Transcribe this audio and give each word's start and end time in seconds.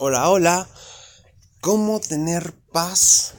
Hola, 0.00 0.30
hola. 0.30 0.68
¿Cómo 1.60 1.98
tener 1.98 2.54
paz? 2.70 3.34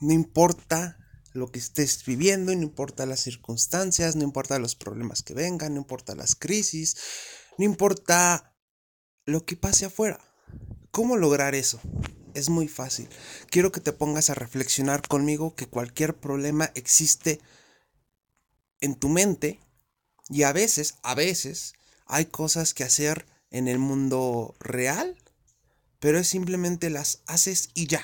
No 0.00 0.12
importa 0.12 0.96
lo 1.32 1.50
que 1.50 1.58
estés 1.58 2.04
viviendo, 2.04 2.54
no 2.54 2.62
importa 2.62 3.06
las 3.06 3.18
circunstancias, 3.18 4.14
no 4.14 4.22
importa 4.22 4.60
los 4.60 4.76
problemas 4.76 5.24
que 5.24 5.34
vengan, 5.34 5.74
no 5.74 5.80
importa 5.80 6.14
las 6.14 6.36
crisis, 6.36 6.96
no 7.58 7.64
importa 7.64 8.54
lo 9.24 9.44
que 9.44 9.56
pase 9.56 9.86
afuera. 9.86 10.20
¿Cómo 10.92 11.16
lograr 11.16 11.56
eso? 11.56 11.80
Es 12.34 12.48
muy 12.48 12.68
fácil. 12.68 13.08
Quiero 13.50 13.72
que 13.72 13.80
te 13.80 13.92
pongas 13.92 14.30
a 14.30 14.34
reflexionar 14.34 15.08
conmigo 15.08 15.56
que 15.56 15.66
cualquier 15.66 16.14
problema 16.14 16.70
existe 16.76 17.40
en 18.80 18.94
tu 18.94 19.08
mente 19.08 19.58
y 20.28 20.44
a 20.44 20.52
veces, 20.52 20.98
a 21.02 21.16
veces, 21.16 21.72
hay 22.06 22.26
cosas 22.26 22.74
que 22.74 22.84
hacer 22.84 23.26
en 23.50 23.66
el 23.66 23.80
mundo 23.80 24.54
real 24.60 25.18
pero 26.02 26.18
es 26.18 26.26
simplemente 26.26 26.90
las 26.90 27.20
haces 27.26 27.70
y 27.74 27.86
ya. 27.86 28.02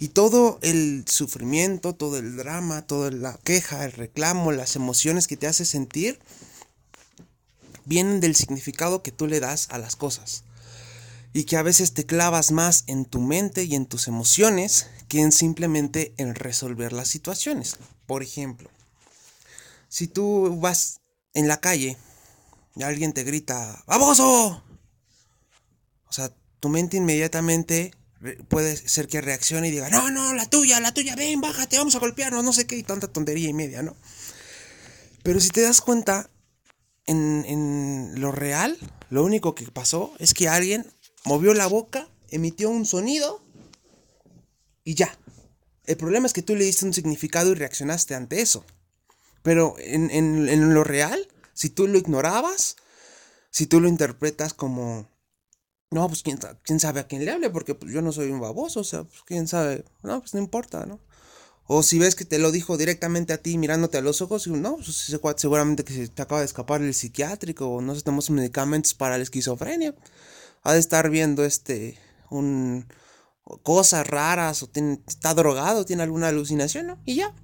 Y 0.00 0.08
todo 0.08 0.58
el 0.60 1.04
sufrimiento, 1.06 1.94
todo 1.94 2.18
el 2.18 2.36
drama, 2.36 2.84
toda 2.84 3.12
la 3.12 3.38
queja, 3.44 3.84
el 3.84 3.92
reclamo, 3.92 4.50
las 4.50 4.74
emociones 4.74 5.28
que 5.28 5.36
te 5.36 5.46
hace 5.46 5.64
sentir, 5.64 6.18
vienen 7.84 8.18
del 8.18 8.34
significado 8.34 9.04
que 9.04 9.12
tú 9.12 9.28
le 9.28 9.38
das 9.38 9.68
a 9.70 9.78
las 9.78 9.94
cosas. 9.94 10.42
Y 11.32 11.44
que 11.44 11.56
a 11.56 11.62
veces 11.62 11.94
te 11.94 12.06
clavas 12.06 12.50
más 12.50 12.82
en 12.88 13.04
tu 13.04 13.20
mente 13.20 13.62
y 13.62 13.76
en 13.76 13.86
tus 13.86 14.08
emociones 14.08 14.88
que 15.06 15.20
en 15.20 15.30
simplemente 15.30 16.12
en 16.16 16.34
resolver 16.34 16.92
las 16.92 17.06
situaciones. 17.06 17.76
Por 18.08 18.24
ejemplo, 18.24 18.68
si 19.88 20.08
tú 20.08 20.58
vas 20.58 21.02
en 21.34 21.46
la 21.46 21.60
calle 21.60 21.96
y 22.74 22.82
alguien 22.82 23.12
te 23.12 23.22
grita, 23.22 23.84
¡Baboso! 23.86 24.64
O 26.08 26.12
sea, 26.12 26.32
tu 26.60 26.68
mente 26.68 26.96
inmediatamente 26.96 27.92
puede 28.48 28.76
ser 28.76 29.08
que 29.08 29.20
reaccione 29.20 29.68
y 29.68 29.70
diga, 29.70 29.88
no, 29.88 30.10
no, 30.10 30.34
la 30.34 30.46
tuya, 30.46 30.78
la 30.80 30.92
tuya, 30.92 31.16
ven, 31.16 31.40
bájate, 31.40 31.78
vamos 31.78 31.94
a 31.94 32.00
golpearnos, 32.00 32.44
no 32.44 32.52
sé 32.52 32.66
qué, 32.66 32.76
y 32.76 32.82
tanta 32.82 33.08
tontería 33.08 33.48
y 33.48 33.54
media, 33.54 33.82
¿no? 33.82 33.96
Pero 35.22 35.40
si 35.40 35.48
te 35.48 35.62
das 35.62 35.80
cuenta, 35.80 36.30
en, 37.06 37.44
en 37.46 38.20
lo 38.20 38.30
real, 38.30 38.78
lo 39.08 39.24
único 39.24 39.54
que 39.54 39.66
pasó 39.70 40.14
es 40.18 40.34
que 40.34 40.48
alguien 40.48 40.86
movió 41.24 41.54
la 41.54 41.66
boca, 41.66 42.08
emitió 42.28 42.70
un 42.70 42.86
sonido 42.86 43.42
y 44.84 44.94
ya. 44.94 45.18
El 45.86 45.96
problema 45.96 46.26
es 46.26 46.32
que 46.32 46.42
tú 46.42 46.54
le 46.54 46.64
diste 46.64 46.84
un 46.84 46.94
significado 46.94 47.50
y 47.50 47.54
reaccionaste 47.54 48.14
ante 48.14 48.40
eso. 48.40 48.64
Pero 49.42 49.74
en, 49.78 50.10
en, 50.10 50.48
en 50.48 50.74
lo 50.74 50.84
real, 50.84 51.26
si 51.54 51.70
tú 51.70 51.88
lo 51.88 51.98
ignorabas, 51.98 52.76
si 53.50 53.66
tú 53.66 53.80
lo 53.80 53.88
interpretas 53.88 54.54
como 54.54 55.08
no, 55.90 56.06
pues 56.06 56.22
¿quién, 56.22 56.38
sabe 56.80 57.00
a 57.00 57.06
quién 57.06 57.24
le 57.24 57.32
hable, 57.32 57.50
porque 57.50 57.74
pues, 57.74 57.92
yo 57.92 58.00
no 58.00 58.12
soy 58.12 58.30
un 58.30 58.40
baboso, 58.40 58.80
o 58.80 58.84
sea, 58.84 59.04
pues 59.04 59.22
quién 59.24 59.48
sabe, 59.48 59.84
no, 60.02 60.20
pues 60.20 60.34
no 60.34 60.40
importa, 60.40 60.86
¿no? 60.86 61.00
O 61.66 61.82
si 61.82 61.98
ves 61.98 62.14
que 62.14 62.24
te 62.24 62.38
lo 62.38 62.50
dijo 62.50 62.76
directamente 62.76 63.32
a 63.32 63.38
ti 63.38 63.56
mirándote 63.58 63.98
a 63.98 64.00
los 64.00 64.22
ojos, 64.22 64.46
no, 64.48 64.76
pues 64.76 65.14
seguramente 65.36 65.84
que 65.84 65.92
se 65.92 66.08
te 66.08 66.22
acaba 66.22 66.40
de 66.40 66.46
escapar 66.46 66.82
el 66.82 66.94
psiquiátrico 66.94 67.68
o 67.68 67.80
no 67.80 67.94
se 67.94 68.02
tomó 68.02 68.20
medicamentos 68.30 68.94
para 68.94 69.16
la 69.16 69.22
esquizofrenia. 69.22 69.94
Ha 70.62 70.72
de 70.72 70.80
estar 70.80 71.10
viendo 71.10 71.44
este, 71.44 71.96
un, 72.28 72.86
cosas 73.62 74.06
raras 74.06 74.62
o 74.62 74.70
está 75.06 75.34
drogado, 75.34 75.84
tiene 75.84 76.02
alguna 76.02 76.28
alucinación, 76.28 76.88
¿no? 76.88 76.98
Y 77.04 77.16
ya. 77.16 77.34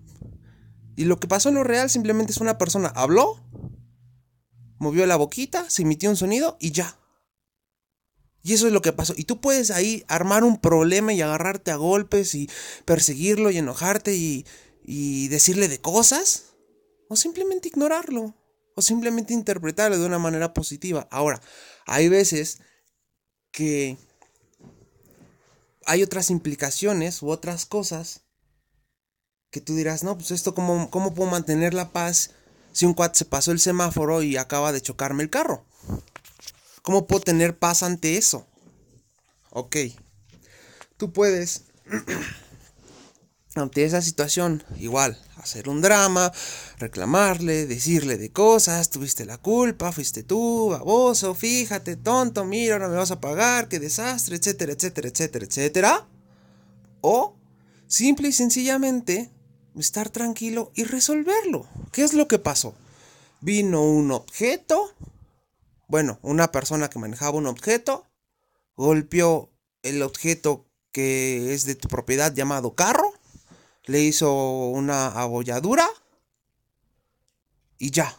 Y 0.96 1.04
lo 1.04 1.20
que 1.20 1.28
pasó 1.28 1.50
en 1.50 1.56
lo 1.56 1.64
real 1.64 1.90
simplemente 1.90 2.32
es 2.32 2.38
una 2.38 2.58
persona 2.58 2.88
habló, 2.88 3.40
movió 4.78 5.06
la 5.06 5.16
boquita, 5.16 5.68
se 5.70 5.82
emitió 5.82 6.10
un 6.10 6.16
sonido 6.16 6.56
y 6.60 6.72
ya. 6.72 6.98
Y 8.46 8.54
eso 8.54 8.68
es 8.68 8.72
lo 8.72 8.80
que 8.80 8.92
pasó. 8.92 9.12
Y 9.16 9.24
tú 9.24 9.40
puedes 9.40 9.72
ahí 9.72 10.04
armar 10.06 10.44
un 10.44 10.60
problema 10.60 11.12
y 11.12 11.20
agarrarte 11.20 11.72
a 11.72 11.76
golpes 11.76 12.36
y 12.36 12.48
perseguirlo 12.84 13.50
y 13.50 13.58
enojarte 13.58 14.14
y, 14.14 14.46
y 14.84 15.26
decirle 15.26 15.66
de 15.66 15.80
cosas. 15.80 16.44
O 17.08 17.16
simplemente 17.16 17.66
ignorarlo. 17.66 18.36
O 18.76 18.82
simplemente 18.82 19.34
interpretarlo 19.34 19.98
de 19.98 20.06
una 20.06 20.20
manera 20.20 20.54
positiva. 20.54 21.08
Ahora, 21.10 21.40
hay 21.86 22.08
veces 22.08 22.60
que 23.50 23.98
hay 25.84 26.04
otras 26.04 26.30
implicaciones 26.30 27.22
u 27.22 27.30
otras 27.30 27.66
cosas 27.66 28.20
que 29.50 29.60
tú 29.60 29.74
dirás, 29.74 30.04
no, 30.04 30.16
pues 30.16 30.30
esto, 30.30 30.54
¿cómo, 30.54 30.88
cómo 30.92 31.14
puedo 31.14 31.28
mantener 31.28 31.74
la 31.74 31.90
paz 31.90 32.30
si 32.70 32.86
un 32.86 32.94
cuate 32.94 33.18
se 33.18 33.24
pasó 33.24 33.50
el 33.50 33.58
semáforo 33.58 34.22
y 34.22 34.36
acaba 34.36 34.70
de 34.70 34.82
chocarme 34.82 35.24
el 35.24 35.30
carro? 35.30 35.66
¿Cómo 36.86 37.08
puedo 37.08 37.20
tener 37.20 37.58
paz 37.58 37.82
ante 37.82 38.16
eso? 38.16 38.46
Ok. 39.50 39.76
Tú 40.96 41.12
puedes, 41.12 41.64
ante 43.56 43.84
esa 43.84 44.00
situación, 44.00 44.62
igual, 44.78 45.20
hacer 45.34 45.68
un 45.68 45.82
drama, 45.82 46.32
reclamarle, 46.78 47.66
decirle 47.66 48.18
de 48.18 48.30
cosas, 48.30 48.88
tuviste 48.88 49.24
la 49.24 49.36
culpa, 49.36 49.90
fuiste 49.90 50.22
tú, 50.22 50.68
baboso, 50.68 51.34
fíjate, 51.34 51.96
tonto, 51.96 52.44
mira, 52.44 52.78
no 52.78 52.88
me 52.88 52.94
vas 52.94 53.10
a 53.10 53.20
pagar, 53.20 53.66
qué 53.66 53.80
desastre, 53.80 54.36
etcétera, 54.36 54.74
etcétera, 54.74 55.08
etcétera, 55.08 55.44
etcétera. 55.44 56.08
O, 57.00 57.34
simple 57.88 58.28
y 58.28 58.32
sencillamente, 58.32 59.32
estar 59.76 60.08
tranquilo 60.10 60.70
y 60.76 60.84
resolverlo. 60.84 61.66
¿Qué 61.90 62.04
es 62.04 62.14
lo 62.14 62.28
que 62.28 62.38
pasó? 62.38 62.76
Vino 63.40 63.82
un 63.82 64.12
objeto 64.12 64.94
bueno, 65.86 66.18
una 66.22 66.50
persona 66.52 66.88
que 66.90 66.98
manejaba 66.98 67.38
un 67.38 67.46
objeto 67.46 68.06
golpeó 68.76 69.50
el 69.82 70.02
objeto 70.02 70.66
que 70.92 71.52
es 71.54 71.64
de 71.64 71.74
tu 71.74 71.88
propiedad 71.88 72.32
llamado 72.34 72.74
carro, 72.74 73.12
le 73.84 74.00
hizo 74.00 74.32
una 74.68 75.08
abolladura 75.08 75.86
y 77.78 77.90
ya. 77.90 78.16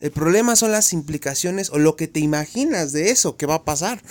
El 0.00 0.10
problema 0.10 0.56
son 0.56 0.72
las 0.72 0.92
implicaciones 0.92 1.70
o 1.70 1.78
lo 1.78 1.94
que 1.94 2.08
te 2.08 2.20
imaginas 2.20 2.92
de 2.92 3.10
eso 3.10 3.36
que 3.36 3.46
va 3.46 3.54
a 3.54 3.64
pasar. 3.64 4.02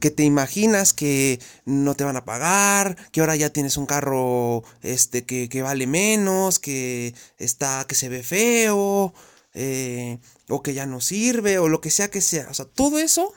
Que 0.00 0.10
te 0.10 0.22
imaginas 0.22 0.92
que 0.92 1.38
no 1.66 1.94
te 1.94 2.04
van 2.04 2.16
a 2.16 2.24
pagar, 2.24 2.96
que 3.12 3.20
ahora 3.20 3.36
ya 3.36 3.50
tienes 3.50 3.76
un 3.76 3.86
carro 3.86 4.64
este, 4.82 5.24
que, 5.24 5.48
que 5.48 5.62
vale 5.62 5.86
menos, 5.86 6.58
que 6.58 7.14
está, 7.38 7.84
que 7.86 7.94
se 7.94 8.08
ve 8.08 8.22
feo, 8.22 9.14
eh, 9.54 10.18
o 10.48 10.62
que 10.62 10.74
ya 10.74 10.84
no 10.84 11.00
sirve, 11.00 11.58
o 11.58 11.68
lo 11.68 11.80
que 11.80 11.90
sea 11.90 12.10
que 12.10 12.20
sea. 12.20 12.48
O 12.50 12.54
sea, 12.54 12.66
todo 12.66 12.98
eso, 12.98 13.32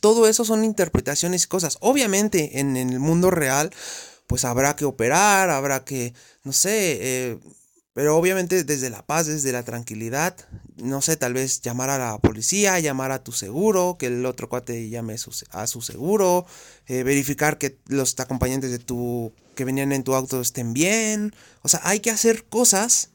todo 0.00 0.28
eso 0.28 0.44
son 0.44 0.64
interpretaciones 0.64 1.44
y 1.44 1.48
cosas. 1.48 1.76
Obviamente 1.80 2.60
en, 2.60 2.76
el 2.76 2.98
mundo 3.00 3.30
real, 3.30 3.70
pues 4.26 4.44
habrá 4.44 4.76
que 4.76 4.84
operar, 4.84 5.50
habrá 5.50 5.84
que, 5.84 6.14
no 6.44 6.52
sé, 6.52 6.98
eh, 7.00 7.38
pero 7.94 8.16
obviamente 8.16 8.64
desde 8.64 8.88
la 8.88 9.04
paz, 9.04 9.26
desde 9.26 9.52
la 9.52 9.64
tranquilidad, 9.64 10.34
no 10.76 11.02
sé, 11.02 11.16
tal 11.16 11.34
vez 11.34 11.60
llamar 11.60 11.90
a 11.90 11.98
la 11.98 12.18
policía, 12.18 12.80
llamar 12.80 13.12
a 13.12 13.22
tu 13.22 13.32
seguro, 13.32 13.96
que 13.98 14.06
el 14.06 14.24
otro 14.24 14.48
cuate 14.48 14.88
llame 14.88 15.16
a 15.50 15.66
su 15.66 15.82
seguro, 15.82 16.46
eh, 16.86 17.02
verificar 17.02 17.58
que 17.58 17.78
los 17.86 18.18
acompañantes 18.18 18.70
de 18.70 18.78
tu 18.78 19.34
que 19.54 19.66
venían 19.66 19.92
en 19.92 20.04
tu 20.04 20.14
auto 20.14 20.40
estén 20.40 20.72
bien. 20.72 21.34
O 21.60 21.68
sea, 21.68 21.80
hay 21.84 22.00
que 22.00 22.10
hacer 22.10 22.44
cosas 22.44 23.10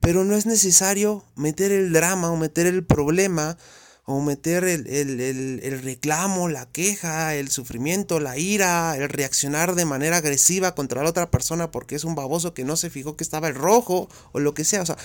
pero 0.00 0.24
no 0.24 0.34
es 0.34 0.46
necesario 0.46 1.24
meter 1.36 1.72
el 1.72 1.92
drama 1.92 2.30
o 2.30 2.36
meter 2.36 2.66
el 2.66 2.84
problema 2.84 3.56
o 4.04 4.20
meter 4.20 4.64
el, 4.64 5.80
reclamo, 5.82 6.48
la 6.48 6.66
queja, 6.66 7.34
el 7.36 7.50
sufrimiento, 7.50 8.18
la 8.18 8.38
ira, 8.38 8.96
el 8.96 9.08
reaccionar 9.08 9.74
de 9.76 9.84
manera 9.84 10.16
agresiva 10.16 10.74
contra 10.74 11.04
la 11.04 11.10
otra 11.10 11.30
persona 11.30 11.70
porque 11.70 11.94
es 11.94 12.04
un 12.04 12.16
baboso 12.16 12.52
que 12.52 12.64
no 12.64 12.76
se 12.76 12.90
fijó 12.90 13.16
que 13.16 13.22
estaba 13.22 13.48
el 13.48 13.54
rojo 13.54 14.08
o 14.32 14.40
lo 14.40 14.52
que 14.52 14.64
sea. 14.64 14.82
O 14.82 14.86
sea, 14.86 14.96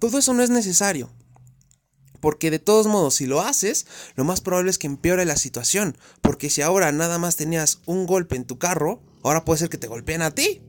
todo 0.00 0.18
eso 0.18 0.34
no 0.34 0.42
es 0.42 0.50
necesario. 0.50 1.10
Porque 2.18 2.50
de 2.50 2.58
todos 2.58 2.86
modos, 2.86 3.14
si 3.14 3.26
lo 3.26 3.40
haces, 3.40 3.86
lo 4.14 4.24
más 4.24 4.40
probable 4.40 4.70
es 4.70 4.78
que 4.78 4.88
empeore 4.88 5.24
la 5.24 5.36
situación. 5.36 5.96
Porque 6.20 6.50
si 6.50 6.60
ahora 6.60 6.92
nada 6.92 7.18
más 7.18 7.36
tenías 7.36 7.80
un 7.86 8.06
golpe 8.06 8.36
en 8.36 8.44
tu 8.44 8.58
carro, 8.58 9.00
ahora 9.22 9.44
puede 9.44 9.60
ser 9.60 9.68
que 9.68 9.78
te 9.78 9.86
golpeen 9.86 10.22
a 10.22 10.32
ti 10.32 10.60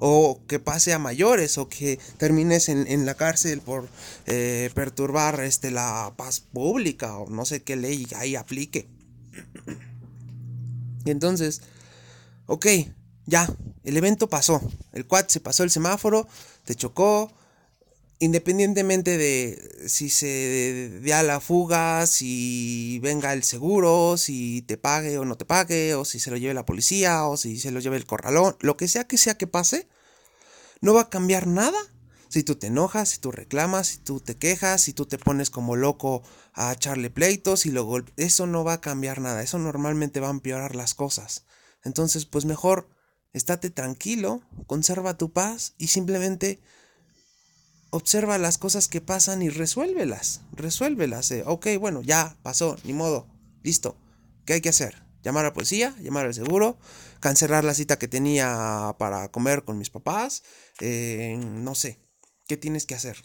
o 0.00 0.40
que 0.48 0.58
pase 0.58 0.92
a 0.92 0.98
mayores 0.98 1.58
o 1.58 1.68
que 1.68 2.00
termines 2.16 2.68
en, 2.68 3.06
la 3.06 3.14
cárcel 3.14 3.60
por 3.60 3.88
eh, 4.26 4.70
perturbar 4.74 5.40
este, 5.40 5.70
la 5.70 6.14
paz 6.16 6.40
pública 6.40 7.16
o 7.16 7.30
no 7.30 7.44
sé 7.44 7.62
qué 7.62 7.76
ley 7.76 8.06
ahí 8.16 8.34
aplique. 8.34 8.88
Y 11.04 11.10
entonces, 11.10 11.62
ok, 12.46 12.66
ya, 13.26 13.48
el 13.84 13.96
evento 13.96 14.28
pasó, 14.28 14.60
el 14.92 15.06
quad 15.06 15.26
se 15.28 15.40
pasó 15.40 15.62
el 15.62 15.70
semáforo, 15.70 16.26
te 16.64 16.74
chocó, 16.74 17.32
independientemente 18.20 19.16
de 19.18 19.88
si 19.88 20.10
se 20.10 21.00
dé 21.02 21.14
a 21.14 21.22
la 21.22 21.40
fuga, 21.40 22.06
si 22.06 23.00
venga 23.02 23.32
el 23.32 23.42
seguro, 23.42 24.16
si 24.18 24.62
te 24.62 24.76
pague 24.76 25.18
o 25.18 25.24
no 25.24 25.36
te 25.36 25.46
pague, 25.46 25.94
o 25.94 26.04
si 26.04 26.20
se 26.20 26.30
lo 26.30 26.36
lleve 26.36 26.54
la 26.54 26.66
policía, 26.66 27.26
o 27.26 27.36
si 27.38 27.58
se 27.58 27.70
lo 27.70 27.80
lleve 27.80 27.96
el 27.96 28.06
corralón, 28.06 28.56
lo 28.60 28.76
que 28.76 28.88
sea 28.88 29.04
que 29.04 29.16
sea 29.18 29.36
que 29.36 29.46
pase, 29.46 29.88
no 30.80 30.94
va 30.94 31.02
a 31.02 31.10
cambiar 31.10 31.46
nada 31.46 31.78
Si 32.28 32.44
tú 32.44 32.54
te 32.56 32.68
enojas, 32.68 33.08
si 33.08 33.18
tú 33.18 33.32
reclamas, 33.32 33.88
si 33.88 33.98
tú 33.98 34.20
te 34.20 34.36
quejas, 34.36 34.82
si 34.82 34.92
tú 34.92 35.06
te 35.06 35.18
pones 35.18 35.50
como 35.50 35.74
loco 35.76 36.22
a 36.54 36.72
echarle 36.72 37.10
pleitos 37.10 37.66
y 37.66 37.70
luego 37.72 37.98
eso 38.16 38.46
no 38.46 38.64
va 38.64 38.74
a 38.74 38.80
cambiar 38.80 39.20
nada, 39.20 39.42
eso 39.42 39.58
normalmente 39.58 40.20
va 40.20 40.28
a 40.28 40.30
empeorar 40.30 40.76
las 40.76 40.94
cosas. 40.94 41.44
Entonces, 41.84 42.26
pues 42.26 42.44
mejor 42.44 42.88
estate 43.32 43.70
tranquilo, 43.70 44.42
conserva 44.66 45.18
tu 45.18 45.32
paz 45.32 45.74
y 45.78 45.88
simplemente 45.88 46.60
observa 47.90 48.38
las 48.38 48.58
cosas 48.58 48.88
que 48.88 49.00
pasan 49.00 49.42
y 49.42 49.50
resuélvelas, 49.50 50.42
resuélvelas. 50.52 51.30
Eh. 51.30 51.42
Ok, 51.46 51.66
bueno, 51.78 52.02
ya 52.02 52.36
pasó, 52.42 52.76
ni 52.84 52.92
modo, 52.92 53.26
listo. 53.62 53.96
¿Qué 54.46 54.54
hay 54.54 54.60
que 54.60 54.68
hacer? 54.70 55.04
Llamar 55.22 55.44
a 55.44 55.48
la 55.48 55.52
policía, 55.52 55.94
llamar 56.00 56.26
al 56.26 56.34
seguro, 56.34 56.78
cancelar 57.20 57.62
la 57.64 57.74
cita 57.74 57.98
que 57.98 58.08
tenía 58.08 58.94
para 58.98 59.30
comer 59.30 59.64
con 59.64 59.76
mis 59.76 59.90
papás, 59.90 60.42
eh, 60.80 61.38
no 61.38 61.74
sé, 61.74 62.00
¿qué 62.48 62.56
tienes 62.56 62.86
que 62.86 62.94
hacer? 62.94 63.24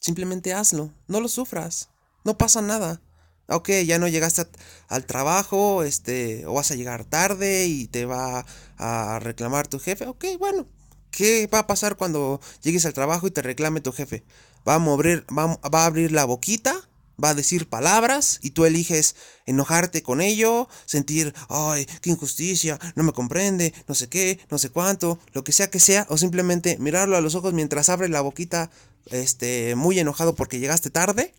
Simplemente 0.00 0.54
hazlo, 0.54 0.94
no 1.08 1.20
lo 1.20 1.28
sufras, 1.28 1.88
no 2.24 2.38
pasa 2.38 2.62
nada. 2.62 3.02
Ok, 3.46 3.70
ya 3.84 3.98
no 3.98 4.08
llegaste 4.08 4.46
al 4.88 5.04
trabajo, 5.04 5.82
este, 5.82 6.46
o 6.46 6.54
vas 6.54 6.70
a 6.70 6.76
llegar 6.76 7.04
tarde 7.04 7.66
y 7.66 7.88
te 7.88 8.06
va 8.06 8.46
a 8.78 9.18
reclamar 9.18 9.66
tu 9.66 9.78
jefe. 9.78 10.06
Ok, 10.06 10.24
bueno, 10.38 10.66
¿qué 11.14 11.46
va 11.52 11.60
a 11.60 11.66
pasar 11.66 11.96
cuando 11.96 12.40
llegues 12.62 12.86
al 12.86 12.94
trabajo 12.94 13.26
y 13.26 13.30
te 13.30 13.42
reclame 13.42 13.80
tu 13.80 13.92
jefe? 13.92 14.24
Va 14.68 14.76
a 14.76 14.78
mover, 14.78 15.24
va, 15.36 15.58
va 15.68 15.82
a 15.82 15.86
abrir 15.86 16.12
la 16.12 16.24
boquita 16.24 16.88
va 17.22 17.30
a 17.30 17.34
decir 17.34 17.68
palabras 17.68 18.38
y 18.42 18.50
tú 18.50 18.64
eliges 18.64 19.16
enojarte 19.46 20.02
con 20.02 20.20
ello, 20.20 20.68
sentir, 20.86 21.34
ay, 21.48 21.86
qué 22.00 22.10
injusticia, 22.10 22.78
no 22.94 23.04
me 23.04 23.12
comprende, 23.12 23.72
no 23.86 23.94
sé 23.94 24.08
qué, 24.08 24.38
no 24.50 24.58
sé 24.58 24.70
cuánto, 24.70 25.18
lo 25.32 25.44
que 25.44 25.52
sea 25.52 25.70
que 25.70 25.80
sea, 25.80 26.06
o 26.10 26.18
simplemente 26.18 26.76
mirarlo 26.78 27.16
a 27.16 27.20
los 27.20 27.34
ojos 27.34 27.52
mientras 27.52 27.88
abre 27.88 28.08
la 28.08 28.20
boquita, 28.20 28.70
este, 29.06 29.74
muy 29.74 29.98
enojado 29.98 30.34
porque 30.34 30.58
llegaste 30.58 30.90
tarde. 30.90 31.34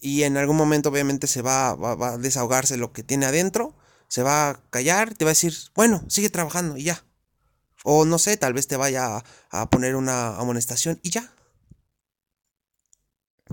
Y 0.00 0.22
en 0.22 0.36
algún 0.36 0.56
momento 0.56 0.90
obviamente 0.90 1.26
se 1.26 1.42
va, 1.42 1.74
va, 1.74 2.10
a 2.10 2.18
desahogarse 2.18 2.76
lo 2.76 2.92
que 2.92 3.02
tiene 3.02 3.26
adentro, 3.26 3.74
se 4.06 4.22
va 4.22 4.50
a 4.50 4.60
callar, 4.70 5.14
te 5.14 5.24
va 5.24 5.30
a 5.30 5.34
decir, 5.34 5.54
bueno, 5.74 6.04
sigue 6.08 6.30
trabajando 6.30 6.76
y 6.76 6.84
ya. 6.84 7.04
O 7.84 8.04
no 8.04 8.18
sé, 8.18 8.36
tal 8.36 8.52
vez 8.52 8.66
te 8.66 8.76
vaya 8.76 9.24
a, 9.50 9.70
poner 9.70 9.96
una 9.96 10.36
amonestación 10.36 10.98
y 11.02 11.10
ya, 11.10 11.32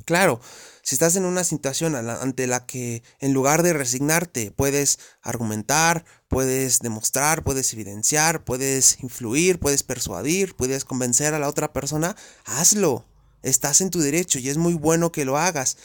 Claro, 0.03 0.41
si 0.81 0.93
estás 0.93 1.15
en 1.15 1.23
una 1.23 1.43
situación 1.43 1.95
ante 1.95 2.47
la 2.47 2.65
que 2.65 3.01
en 3.19 3.33
lugar 3.33 3.63
de 3.63 3.71
resignarte 3.73 4.51
puedes 4.51 4.99
argumentar, 5.21 6.03
puedes 6.27 6.79
demostrar, 6.79 7.43
puedes 7.43 7.71
evidenciar, 7.73 8.43
puedes 8.43 9.01
influir, 9.01 9.57
puedes 9.57 9.83
persuadir, 9.83 10.55
puedes 10.55 10.83
convencer 10.83 11.33
a 11.33 11.39
la 11.39 11.47
otra 11.47 11.71
persona, 11.71 12.15
hazlo. 12.43 13.05
Estás 13.41 13.79
en 13.81 13.91
tu 13.91 13.99
derecho 13.99 14.39
y 14.39 14.49
es 14.49 14.57
muy 14.57 14.73
bueno 14.73 15.11
que 15.11 15.23
lo 15.23 15.37
hagas. 15.37 15.77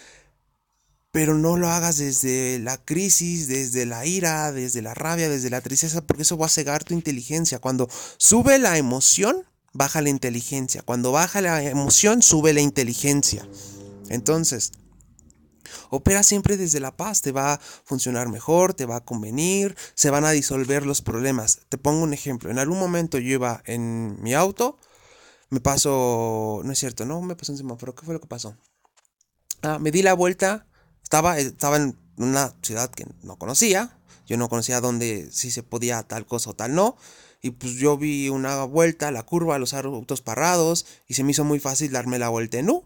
Pero 1.12 1.34
no 1.34 1.56
lo 1.56 1.68
hagas 1.68 1.98
desde 1.98 2.58
la 2.60 2.78
crisis, 2.78 3.48
desde 3.48 3.84
la 3.84 4.06
ira, 4.06 4.52
desde 4.52 4.80
la 4.80 4.94
rabia, 4.94 5.28
desde 5.28 5.50
la 5.50 5.60
tristeza, 5.60 6.02
porque 6.02 6.22
eso 6.22 6.38
va 6.38 6.46
a 6.46 6.50
cegar 6.50 6.84
tu 6.84 6.94
inteligencia. 6.94 7.58
Cuando 7.58 7.88
sube 8.16 8.58
la 8.58 8.78
emoción, 8.78 9.44
baja 9.72 10.02
la 10.02 10.08
inteligencia. 10.08 10.82
Cuando 10.82 11.12
baja 11.12 11.40
la 11.40 11.62
emoción, 11.62 12.22
sube 12.22 12.52
la 12.52 12.60
inteligencia. 12.60 13.46
Entonces, 14.08 14.72
opera 15.90 16.22
siempre 16.22 16.56
desde 16.56 16.80
la 16.80 16.96
paz, 16.96 17.22
te 17.22 17.32
va 17.32 17.54
a 17.54 17.60
funcionar 17.84 18.28
mejor, 18.28 18.74
te 18.74 18.86
va 18.86 18.96
a 18.96 19.04
convenir, 19.04 19.76
se 19.94 20.10
van 20.10 20.24
a 20.24 20.30
disolver 20.30 20.86
los 20.86 21.02
problemas. 21.02 21.60
Te 21.68 21.78
pongo 21.78 22.02
un 22.02 22.12
ejemplo, 22.12 22.50
en 22.50 22.58
algún 22.58 22.78
momento 22.78 23.18
yo 23.18 23.34
iba 23.34 23.62
en 23.66 24.20
mi 24.22 24.34
auto, 24.34 24.78
me 25.48 25.60
pasó, 25.60 26.60
no 26.64 26.72
es 26.72 26.78
cierto, 26.78 27.04
no 27.04 27.20
me 27.22 27.36
pasó 27.36 27.52
encima, 27.52 27.76
pero 27.76 27.94
¿qué 27.94 28.04
fue 28.04 28.14
lo 28.14 28.20
que 28.20 28.28
pasó? 28.28 28.56
Ah, 29.62 29.78
me 29.78 29.90
di 29.90 30.02
la 30.02 30.14
vuelta, 30.14 30.66
estaba, 31.10 31.40
estaba 31.40 31.76
en 31.76 31.96
una 32.18 32.54
ciudad 32.62 32.88
que 32.88 33.04
no 33.24 33.36
conocía, 33.36 33.98
yo 34.28 34.36
no 34.36 34.48
conocía 34.48 34.80
dónde, 34.80 35.28
si 35.32 35.50
se 35.50 35.64
podía 35.64 36.04
tal 36.04 36.24
cosa 36.24 36.50
o 36.50 36.54
tal 36.54 36.72
no, 36.72 36.96
y 37.42 37.50
pues 37.50 37.72
yo 37.72 37.98
vi 37.98 38.28
una 38.28 38.62
vuelta, 38.62 39.10
la 39.10 39.24
curva, 39.24 39.58
los 39.58 39.74
autos 39.74 40.22
parados, 40.22 40.86
y 41.08 41.14
se 41.14 41.24
me 41.24 41.32
hizo 41.32 41.42
muy 41.42 41.58
fácil 41.58 41.90
darme 41.90 42.20
la 42.20 42.28
vuelta 42.28 42.60
en 42.60 42.70
U 42.70 42.84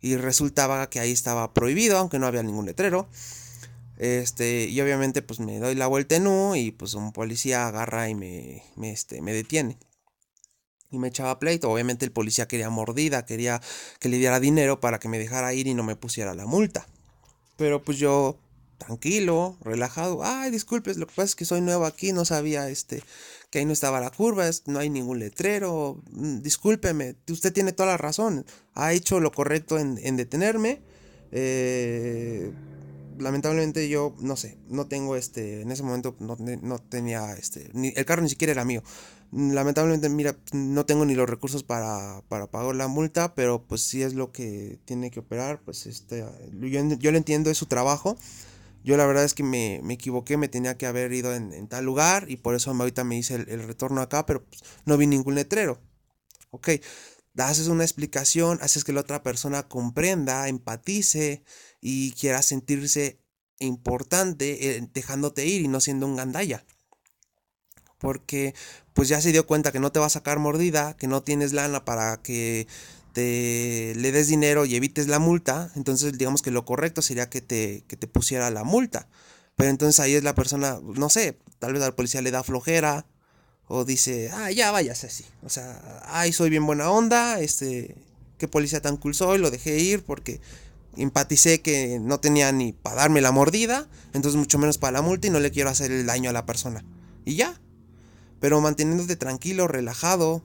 y 0.00 0.16
resultaba 0.16 0.88
que 0.88 1.00
ahí 1.00 1.10
estaba 1.12 1.52
prohibido, 1.52 1.98
aunque 1.98 2.18
no 2.18 2.26
había 2.26 2.42
ningún 2.42 2.64
letrero. 2.64 3.10
Este, 3.98 4.64
y 4.64 4.80
obviamente 4.80 5.20
pues 5.20 5.38
me 5.38 5.58
doy 5.58 5.74
la 5.74 5.86
vuelta 5.86 6.16
en 6.16 6.26
U 6.26 6.56
y 6.56 6.70
pues 6.70 6.94
un 6.94 7.12
policía 7.12 7.66
agarra 7.66 8.08
y 8.08 8.14
me, 8.14 8.62
me, 8.76 8.90
este, 8.90 9.20
me 9.20 9.34
detiene. 9.34 9.76
Y 10.90 10.98
me 10.98 11.08
echaba 11.08 11.38
pleito. 11.38 11.70
Obviamente 11.70 12.06
el 12.06 12.12
policía 12.12 12.48
quería 12.48 12.70
mordida, 12.70 13.26
quería 13.26 13.60
que 14.00 14.08
le 14.08 14.16
diera 14.16 14.40
dinero 14.40 14.80
para 14.80 14.98
que 14.98 15.08
me 15.08 15.18
dejara 15.18 15.52
ir 15.52 15.66
y 15.66 15.74
no 15.74 15.82
me 15.82 15.94
pusiera 15.94 16.34
la 16.34 16.46
multa. 16.46 16.86
Pero 17.56 17.82
pues 17.82 17.98
yo 17.98 18.36
tranquilo, 18.78 19.56
relajado. 19.62 20.24
Ay, 20.24 20.50
disculpes, 20.50 20.96
lo 20.96 21.06
que 21.06 21.14
pasa 21.14 21.26
es 21.26 21.34
que 21.36 21.44
soy 21.44 21.60
nuevo 21.60 21.84
aquí, 21.86 22.12
no 22.12 22.24
sabía 22.24 22.68
este 22.68 23.02
que 23.54 23.60
ahí 23.60 23.66
no 23.66 23.72
estaba 23.72 24.00
la 24.00 24.10
curva, 24.10 24.50
no 24.66 24.80
hay 24.80 24.90
ningún 24.90 25.20
letrero. 25.20 26.02
Mm, 26.10 26.40
discúlpeme, 26.40 27.14
usted 27.30 27.52
tiene 27.52 27.70
toda 27.70 27.90
la 27.90 27.96
razón. 27.96 28.44
Ha 28.74 28.92
hecho 28.92 29.20
lo 29.20 29.30
correcto 29.30 29.78
en, 29.78 30.16
detenerme. 30.16 30.82
Eh, 31.30 32.23
lamentablemente 33.18 33.88
yo 33.88 34.14
no 34.20 34.36
sé, 34.36 34.58
no 34.68 34.86
tengo 34.86 35.16
este, 35.16 35.62
en 35.62 35.70
ese 35.70 35.82
momento 35.82 36.16
no, 36.20 36.78
tenía 36.78 37.34
este, 37.34 37.70
ni, 37.72 37.92
el 37.96 38.04
carro 38.04 38.22
ni 38.22 38.28
siquiera 38.28 38.52
era 38.52 38.64
mío. 38.64 38.82
Lamentablemente, 39.32 40.08
mira, 40.08 40.36
no 40.52 40.86
tengo 40.86 41.04
ni 41.04 41.14
los 41.14 41.28
recursos 41.28 41.64
para, 41.64 42.22
para 42.28 42.46
pagar 42.46 42.76
la 42.76 42.86
multa, 42.86 43.34
pero 43.34 43.66
pues 43.66 43.82
si 43.82 44.02
es 44.02 44.14
lo 44.14 44.30
que 44.30 44.78
tiene 44.84 45.10
que 45.10 45.20
operar, 45.20 45.60
pues 45.64 45.86
este, 45.86 46.24
yo, 46.60 46.94
yo 46.98 47.10
lo 47.10 47.18
entiendo, 47.18 47.50
es 47.50 47.58
su 47.58 47.66
trabajo. 47.66 48.16
Yo 48.84 48.98
la 48.98 49.06
verdad 49.06 49.24
es 49.24 49.32
que 49.32 49.42
me, 49.42 49.76
equivoqué, 49.92 50.36
me 50.36 50.48
tenía 50.48 50.76
que 50.76 50.86
haber 50.86 51.12
ido 51.14 51.34
en, 51.34 51.66
tal 51.68 51.86
lugar 51.86 52.26
y 52.28 52.36
por 52.36 52.54
eso 52.54 52.70
ahorita 52.70 53.02
me 53.02 53.16
hice 53.16 53.36
el, 53.36 53.66
retorno 53.66 54.02
acá, 54.02 54.26
pero 54.26 54.44
pues, 54.44 54.62
no 54.84 54.98
vi 54.98 55.06
ningún 55.06 55.34
letrero. 55.34 55.80
Ok, 56.50 56.68
haces 57.38 57.68
una 57.68 57.82
explicación, 57.82 58.58
haces 58.60 58.84
que 58.84 58.92
la 58.92 59.00
otra 59.00 59.22
persona 59.22 59.64
comprenda, 59.64 60.48
empatice 60.48 61.44
y 61.86 62.12
quiera 62.12 62.40
sentirse 62.40 63.18
importante 63.58 64.70
eh, 64.70 64.88
dejándote 64.94 65.44
ir 65.44 65.60
y 65.60 65.68
no 65.68 65.82
siendo 65.82 66.06
un 66.06 66.16
gandalla. 66.16 66.64
Porque 67.98 68.54
pues 68.94 69.10
ya 69.10 69.20
se 69.20 69.32
dio 69.32 69.46
cuenta 69.46 69.70
que 69.70 69.80
no 69.80 69.92
te 69.92 70.00
va 70.00 70.06
a 70.06 70.10
sacar 70.10 70.38
mordida, 70.38 70.96
que 70.96 71.08
no 71.08 71.22
tienes 71.22 71.52
lana 71.52 71.84
para 71.84 72.22
que 72.22 72.66
te 73.12 73.92
le 73.96 74.12
des 74.12 74.28
dinero 74.28 74.64
y 74.64 74.76
evites 74.76 75.08
la 75.08 75.18
multa, 75.18 75.70
entonces 75.76 76.16
digamos 76.16 76.40
que 76.40 76.50
lo 76.50 76.64
correcto 76.64 77.02
sería 77.02 77.28
que 77.28 77.42
te, 77.42 77.84
que 77.86 77.98
te 77.98 78.06
pusiera 78.06 78.50
la 78.50 78.64
multa. 78.64 79.06
Pero 79.54 79.68
entonces 79.68 80.00
ahí 80.00 80.14
es 80.14 80.24
la 80.24 80.34
persona, 80.34 80.80
no 80.82 81.10
sé, 81.10 81.38
tal 81.58 81.74
vez 81.74 81.82
al 81.82 81.94
policía 81.94 82.22
le 82.22 82.30
da 82.30 82.42
flojera 82.42 83.04
o 83.68 83.84
dice, 83.84 84.30
ah, 84.32 84.50
ya 84.50 84.70
vayas 84.70 85.04
así. 85.04 85.26
O 85.42 85.50
sea, 85.50 86.02
ay, 86.06 86.32
soy 86.32 86.48
bien 86.48 86.64
buena 86.64 86.90
onda, 86.90 87.40
este, 87.40 87.94
qué 88.38 88.48
policía 88.48 88.80
tan 88.80 88.96
cool 88.96 89.14
soy, 89.14 89.36
lo 89.36 89.50
dejé 89.50 89.78
ir 89.78 90.02
porque 90.02 90.40
empaticé 90.96 91.60
que 91.60 91.98
no 92.00 92.20
tenía 92.20 92.52
ni 92.52 92.72
para 92.72 92.96
darme 92.96 93.20
la 93.20 93.32
mordida, 93.32 93.88
entonces 94.12 94.38
mucho 94.38 94.58
menos 94.58 94.78
para 94.78 94.92
la 94.92 95.02
multa 95.02 95.26
y 95.26 95.30
no 95.30 95.40
le 95.40 95.50
quiero 95.50 95.70
hacer 95.70 95.90
el 95.90 96.06
daño 96.06 96.30
a 96.30 96.32
la 96.32 96.46
persona. 96.46 96.84
Y 97.24 97.36
ya. 97.36 97.60
Pero 98.40 98.60
manteniéndote 98.60 99.16
tranquilo, 99.16 99.68
relajado, 99.68 100.42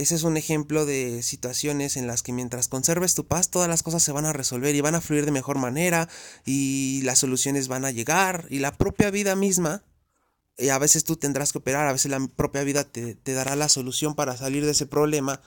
ese 0.00 0.14
es 0.14 0.22
un 0.22 0.38
ejemplo 0.38 0.86
de 0.86 1.22
situaciones 1.22 1.98
en 1.98 2.06
las 2.06 2.22
que 2.22 2.32
mientras 2.32 2.68
conserves 2.68 3.14
tu 3.14 3.26
paz, 3.26 3.50
todas 3.50 3.68
las 3.68 3.82
cosas 3.82 4.02
se 4.02 4.12
van 4.12 4.24
a 4.24 4.32
resolver 4.32 4.74
y 4.74 4.80
van 4.80 4.94
a 4.94 5.02
fluir 5.02 5.26
de 5.26 5.30
mejor 5.30 5.58
manera 5.58 6.08
y 6.46 7.02
las 7.02 7.18
soluciones 7.18 7.68
van 7.68 7.84
a 7.84 7.90
llegar 7.90 8.46
y 8.48 8.60
la 8.60 8.78
propia 8.78 9.10
vida 9.10 9.36
misma, 9.36 9.84
y 10.56 10.70
a 10.70 10.78
veces 10.78 11.04
tú 11.04 11.16
tendrás 11.16 11.52
que 11.52 11.58
operar, 11.58 11.86
a 11.86 11.92
veces 11.92 12.10
la 12.10 12.18
propia 12.34 12.64
vida 12.64 12.84
te, 12.84 13.16
dará 13.26 13.56
la 13.56 13.68
solución 13.68 14.14
para 14.14 14.38
salir 14.38 14.64
de 14.64 14.72
ese 14.72 14.86
problema 14.86 15.42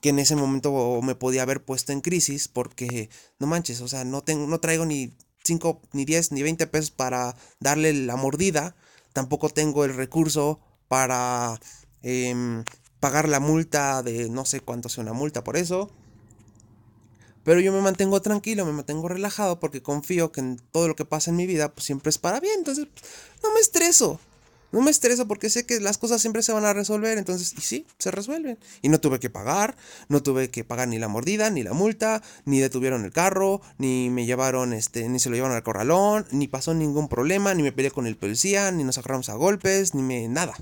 que 0.00 0.10
en 0.10 0.18
ese 0.18 0.36
momento 0.36 1.00
me 1.02 1.14
podía 1.14 1.42
haber 1.42 1.64
puesto 1.64 1.92
en 1.92 2.00
crisis 2.00 2.48
porque 2.48 3.10
no 3.38 3.46
manches, 3.46 3.80
o 3.80 3.88
sea, 3.88 4.04
no, 4.04 4.22
tengo, 4.22 4.46
no 4.46 4.60
traigo 4.60 4.86
ni 4.86 5.12
5, 5.44 5.82
ni 5.92 6.04
10, 6.04 6.32
ni 6.32 6.42
20 6.42 6.66
pesos 6.68 6.90
para 6.90 7.36
darle 7.60 7.92
la 7.92 8.16
mordida, 8.16 8.76
tampoco 9.12 9.48
tengo 9.48 9.84
el 9.84 9.94
recurso 9.94 10.60
para... 10.88 11.58
Em, 12.02 12.64
pagar 13.00 13.28
la 13.28 13.40
multa 13.40 14.02
de 14.02 14.28
no 14.28 14.44
sé 14.44 14.60
cuánto 14.60 14.88
sea 14.88 15.02
una 15.02 15.12
multa 15.12 15.44
por 15.44 15.56
eso. 15.56 15.90
Pero 17.44 17.60
yo 17.60 17.72
me 17.72 17.80
mantengo 17.80 18.20
tranquilo, 18.20 18.66
me 18.66 18.72
mantengo 18.72 19.08
relajado 19.08 19.58
porque 19.58 19.82
confío 19.82 20.32
que 20.32 20.40
en 20.40 20.60
todo 20.72 20.88
lo 20.88 20.96
que 20.96 21.04
pasa 21.04 21.30
en 21.30 21.36
mi 21.36 21.46
vida 21.46 21.72
pues 21.72 21.86
siempre 21.86 22.10
es 22.10 22.18
para 22.18 22.40
bien. 22.40 22.56
Entonces 22.58 22.88
no 23.42 23.52
me 23.54 23.60
estreso. 23.60 24.20
No 24.70 24.82
me 24.82 24.90
estreso 24.90 25.26
porque 25.26 25.48
sé 25.48 25.64
que 25.64 25.80
las 25.80 25.96
cosas 25.98 26.20
siempre 26.20 26.42
se 26.42 26.52
van 26.52 26.64
a 26.64 26.72
resolver. 26.72 27.16
Entonces, 27.16 27.54
y 27.56 27.60
sí, 27.62 27.86
se 27.98 28.10
resuelven. 28.10 28.58
Y 28.82 28.88
no 28.88 29.00
tuve 29.00 29.18
que 29.18 29.30
pagar, 29.30 29.76
no 30.08 30.22
tuve 30.22 30.50
que 30.50 30.64
pagar 30.64 30.88
ni 30.88 30.98
la 30.98 31.08
mordida, 31.08 31.50
ni 31.50 31.62
la 31.62 31.72
multa, 31.72 32.22
ni 32.44 32.60
detuvieron 32.60 33.04
el 33.04 33.12
carro, 33.12 33.60
ni 33.78 34.10
me 34.10 34.26
llevaron, 34.26 34.72
este, 34.72 35.08
ni 35.08 35.18
se 35.18 35.30
lo 35.30 35.36
llevaron 35.36 35.56
al 35.56 35.62
corralón, 35.62 36.26
ni 36.30 36.48
pasó 36.48 36.74
ningún 36.74 37.08
problema, 37.08 37.54
ni 37.54 37.62
me 37.62 37.72
peleé 37.72 37.90
con 37.90 38.06
el 38.06 38.16
policía, 38.16 38.70
ni 38.70 38.84
nos 38.84 38.98
agarramos 38.98 39.28
a 39.28 39.34
golpes, 39.34 39.94
ni 39.94 40.02
me. 40.02 40.28
nada. 40.28 40.54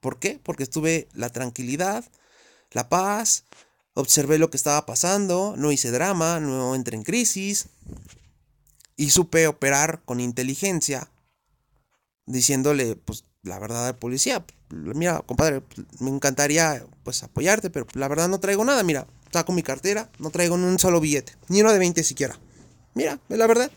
¿Por 0.00 0.18
qué? 0.18 0.40
Porque 0.42 0.66
tuve 0.66 1.08
la 1.14 1.30
tranquilidad, 1.30 2.04
la 2.72 2.88
paz, 2.88 3.44
observé 3.94 4.38
lo 4.38 4.50
que 4.50 4.56
estaba 4.56 4.84
pasando, 4.86 5.54
no 5.56 5.70
hice 5.70 5.90
drama, 5.90 6.40
no 6.40 6.74
entré 6.74 6.96
en 6.96 7.04
crisis 7.04 7.68
y 8.96 9.10
supe 9.10 9.46
operar 9.46 10.02
con 10.04 10.20
inteligencia, 10.20 11.11
diciéndole, 12.26 12.96
pues, 12.96 13.24
la 13.42 13.58
verdad 13.58 13.88
al 13.88 13.96
policía, 13.96 14.44
mira, 14.70 15.22
compadre, 15.26 15.62
me 16.00 16.10
encantaría, 16.10 16.84
pues, 17.02 17.22
apoyarte, 17.22 17.70
pero 17.70 17.86
la 17.94 18.08
verdad 18.08 18.28
no 18.28 18.40
traigo 18.40 18.64
nada, 18.64 18.82
mira, 18.82 19.06
saco 19.32 19.52
mi 19.52 19.62
cartera, 19.62 20.10
no 20.18 20.30
traigo 20.30 20.56
ni 20.56 20.64
un 20.64 20.78
solo 20.78 21.00
billete, 21.00 21.34
ni 21.48 21.60
uno 21.60 21.72
de 21.72 21.78
20 21.78 22.02
siquiera. 22.04 22.38
Mira, 22.94 23.18
es 23.28 23.38
la 23.38 23.46
verdad. 23.46 23.70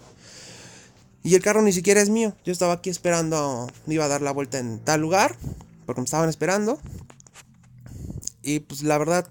Y 1.23 1.33
el 1.33 1.41
carro 1.41 1.61
ni 1.63 1.73
siquiera 1.73 2.01
es 2.01 2.09
mío. 2.09 2.35
Yo 2.45 2.51
estaba 2.51 2.73
aquí 2.73 2.89
esperando, 2.89 3.67
me 3.87 3.95
iba 3.95 4.05
a 4.05 4.09
dar 4.09 4.21
la 4.21 4.31
vuelta 4.31 4.59
en 4.59 4.79
tal 4.79 5.01
lugar, 5.01 5.37
porque 5.85 6.01
me 6.01 6.05
estaban 6.05 6.29
esperando. 6.29 6.79
Y 8.43 8.59
pues 8.59 8.83
la 8.83 8.97
verdad, 8.99 9.27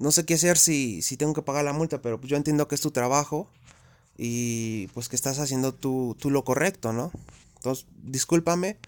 no 0.00 0.10
sé 0.10 0.24
qué 0.24 0.34
hacer 0.34 0.58
si, 0.58 1.02
si 1.02 1.16
tengo 1.16 1.32
que 1.32 1.42
pagar 1.42 1.64
la 1.64 1.72
multa, 1.72 2.02
pero 2.02 2.18
pues 2.18 2.30
yo 2.30 2.36
entiendo 2.36 2.66
que 2.66 2.74
es 2.74 2.80
tu 2.80 2.90
trabajo 2.90 3.48
y 4.18 4.88
pues 4.88 5.08
que 5.08 5.14
estás 5.14 5.38
haciendo 5.38 5.72
tú, 5.72 6.16
tú 6.18 6.30
lo 6.30 6.44
correcto, 6.44 6.92
¿no? 6.92 7.12
Entonces, 7.56 7.86
discúlpame, 8.02 8.78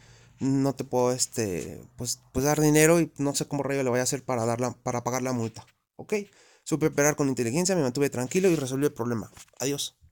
no 0.41 0.75
te 0.75 0.85
puedo 0.85 1.13
este, 1.13 1.83
pues, 1.97 2.21
pues 2.33 2.45
dar 2.45 2.61
dinero 2.61 3.01
y 3.01 3.13
no 3.19 3.35
sé 3.35 3.47
cómo 3.47 3.63
rayo 3.63 3.83
le 3.83 3.91
voy 3.91 4.01
a 4.01 4.05
hacer 4.05 4.25
para, 4.25 4.45
dar 4.47 4.59
para 4.83 5.03
pagar 5.03 5.23
la 5.23 5.33
multa, 5.33 5.67
¿ok? 5.97 6.15
Supe 6.65 6.87
operar 6.87 7.17
con 7.17 7.29
inteligencia, 7.29 7.75
me 7.75 7.83
mantuve 7.83 8.11
tranquilo 8.11 8.49
y 8.49 8.57
resolví 8.57 8.87
el 8.87 8.93
problema. 8.93 9.31
Adiós. 9.59 9.98